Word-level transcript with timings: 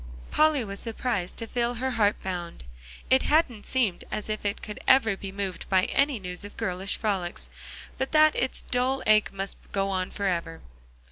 Polly 0.31 0.63
was 0.63 0.79
surprised 0.79 1.37
to 1.37 1.45
feel 1.45 1.75
her 1.75 1.91
heart 1.91 2.15
bound. 2.23 2.63
It 3.11 3.21
hadn't 3.21 3.67
seemed 3.67 4.03
as 4.09 4.29
if 4.29 4.43
it 4.43 4.63
could 4.63 4.79
ever 4.87 5.15
be 5.15 5.31
moved 5.31 5.69
by 5.69 5.83
any 5.83 6.17
news 6.17 6.43
of 6.43 6.57
girlish 6.57 6.97
frolics, 6.97 7.51
but 7.99 8.11
that 8.11 8.35
its 8.35 8.63
dull 8.63 9.03
ache 9.05 9.31
must 9.31 9.57
go 9.71 9.91
on 9.91 10.09
forever. 10.09 10.61